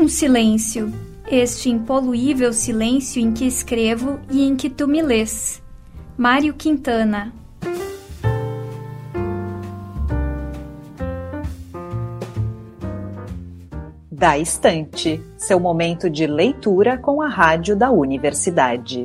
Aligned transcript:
Um 0.00 0.06
silêncio, 0.06 0.92
este 1.28 1.68
impoluível 1.68 2.52
silêncio 2.52 3.20
em 3.20 3.32
que 3.32 3.44
escrevo 3.44 4.20
e 4.30 4.44
em 4.44 4.54
que 4.54 4.70
tu 4.70 4.86
me 4.86 5.02
lês. 5.02 5.60
Mário 6.16 6.54
Quintana 6.54 7.32
Da 14.08 14.38
Estante, 14.38 15.20
seu 15.36 15.58
momento 15.58 16.08
de 16.08 16.28
leitura 16.28 16.96
com 16.96 17.20
a 17.20 17.26
rádio 17.26 17.74
da 17.74 17.90
universidade. 17.90 19.04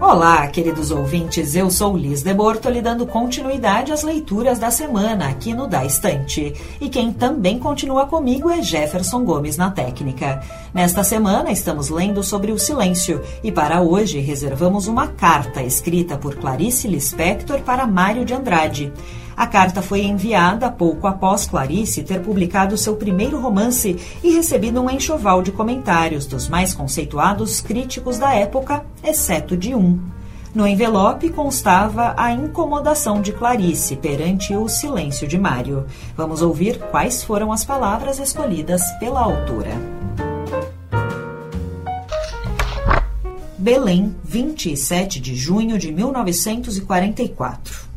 Olá, 0.00 0.46
queridos 0.46 0.92
ouvintes, 0.92 1.56
eu 1.56 1.68
sou 1.72 1.96
Liz 1.96 2.22
de 2.22 2.32
Bortoli 2.32 2.80
dando 2.80 3.04
continuidade 3.04 3.90
às 3.90 4.04
leituras 4.04 4.56
da 4.56 4.70
semana 4.70 5.28
aqui 5.28 5.52
no 5.52 5.66
Da 5.66 5.84
Estante. 5.84 6.54
E 6.80 6.88
quem 6.88 7.12
também 7.12 7.58
continua 7.58 8.06
comigo 8.06 8.48
é 8.48 8.62
Jefferson 8.62 9.24
Gomes 9.24 9.56
na 9.56 9.72
técnica. 9.72 10.40
Nesta 10.72 11.02
semana 11.02 11.50
estamos 11.50 11.88
lendo 11.88 12.22
sobre 12.22 12.52
o 12.52 12.58
silêncio 12.58 13.20
e 13.42 13.50
para 13.50 13.82
hoje 13.82 14.20
reservamos 14.20 14.86
uma 14.86 15.08
carta 15.08 15.64
escrita 15.64 16.16
por 16.16 16.36
Clarice 16.36 16.86
Lispector 16.86 17.60
para 17.62 17.84
Mário 17.84 18.24
de 18.24 18.32
Andrade. 18.32 18.92
A 19.38 19.46
carta 19.46 19.80
foi 19.80 20.02
enviada 20.02 20.68
pouco 20.68 21.06
após 21.06 21.46
Clarice 21.46 22.02
ter 22.02 22.20
publicado 22.20 22.76
seu 22.76 22.96
primeiro 22.96 23.40
romance 23.40 23.96
e 24.20 24.32
recebido 24.32 24.80
um 24.80 24.90
enxoval 24.90 25.42
de 25.42 25.52
comentários 25.52 26.26
dos 26.26 26.48
mais 26.48 26.74
conceituados 26.74 27.60
críticos 27.60 28.18
da 28.18 28.34
época, 28.34 28.84
exceto 29.00 29.56
de 29.56 29.76
um. 29.76 30.00
No 30.52 30.66
envelope 30.66 31.30
constava 31.30 32.14
a 32.16 32.32
incomodação 32.32 33.22
de 33.22 33.32
Clarice 33.32 33.94
perante 33.94 34.56
o 34.56 34.68
silêncio 34.68 35.28
de 35.28 35.38
Mário. 35.38 35.86
Vamos 36.16 36.42
ouvir 36.42 36.76
quais 36.90 37.22
foram 37.22 37.52
as 37.52 37.64
palavras 37.64 38.18
escolhidas 38.18 38.82
pela 38.98 39.20
autora. 39.20 39.70
Belém, 43.56 44.16
27 44.24 45.20
de 45.20 45.36
junho 45.36 45.78
de 45.78 45.92
1944. 45.92 47.87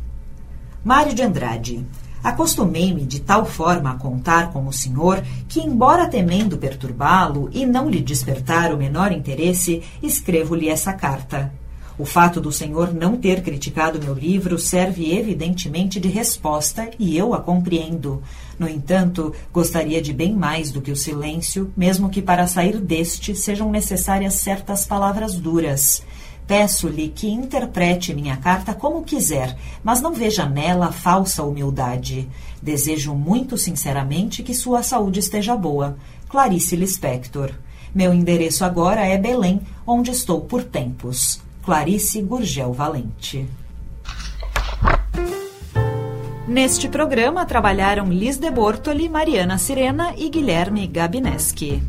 Mário 0.84 1.14
de 1.14 1.22
Andrade. 1.22 1.86
Acostumei-me 2.24 3.04
de 3.04 3.20
tal 3.20 3.44
forma 3.44 3.92
a 3.92 3.94
contar 3.94 4.52
com 4.52 4.66
o 4.66 4.72
senhor 4.72 5.22
que, 5.48 5.60
embora 5.60 6.08
temendo 6.08 6.58
perturbá-lo 6.58 7.48
e 7.52 7.64
não 7.64 7.88
lhe 7.88 8.00
despertar 8.00 8.74
o 8.74 8.76
menor 8.76 9.12
interesse, 9.12 9.80
escrevo-lhe 10.02 10.68
essa 10.68 10.92
carta. 10.92 11.52
O 11.96 12.04
fato 12.04 12.40
do 12.40 12.50
senhor 12.50 12.92
não 12.92 13.16
ter 13.16 13.42
criticado 13.42 14.02
meu 14.02 14.12
livro 14.12 14.58
serve 14.58 15.16
evidentemente 15.16 16.00
de 16.00 16.08
resposta 16.08 16.90
e 16.98 17.16
eu 17.16 17.32
a 17.32 17.40
compreendo. 17.40 18.20
No 18.58 18.68
entanto, 18.68 19.32
gostaria 19.52 20.02
de 20.02 20.12
bem 20.12 20.34
mais 20.34 20.72
do 20.72 20.80
que 20.80 20.90
o 20.90 20.96
silêncio, 20.96 21.70
mesmo 21.76 22.08
que 22.10 22.20
para 22.20 22.48
sair 22.48 22.80
deste 22.80 23.36
sejam 23.36 23.70
necessárias 23.70 24.34
certas 24.34 24.84
palavras 24.84 25.36
duras. 25.36 26.02
Peço-lhe 26.46 27.08
que 27.08 27.30
interprete 27.30 28.12
minha 28.12 28.36
carta 28.36 28.74
como 28.74 29.04
quiser, 29.04 29.56
mas 29.82 30.00
não 30.00 30.12
veja 30.12 30.46
nela 30.46 30.92
falsa 30.92 31.42
humildade. 31.42 32.28
Desejo 32.60 33.14
muito 33.14 33.56
sinceramente 33.56 34.42
que 34.42 34.54
sua 34.54 34.82
saúde 34.82 35.20
esteja 35.20 35.56
boa. 35.56 35.96
Clarice 36.28 36.76
Lispector. 36.76 37.50
Meu 37.94 38.12
endereço 38.12 38.64
agora 38.64 39.06
é 39.06 39.18
Belém, 39.18 39.60
onde 39.86 40.10
estou 40.10 40.40
por 40.40 40.64
tempos. 40.64 41.40
Clarice 41.62 42.20
Gurgel 42.22 42.72
Valente. 42.72 43.48
Neste 46.48 46.88
programa 46.88 47.46
trabalharam 47.46 48.12
Liz 48.12 48.36
de 48.36 48.50
Bortoli, 48.50 49.08
Mariana 49.08 49.58
Sirena 49.58 50.12
e 50.16 50.28
Guilherme 50.28 50.86
Gabineski. 50.86 51.82